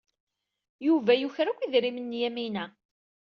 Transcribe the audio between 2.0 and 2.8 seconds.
n Yamina.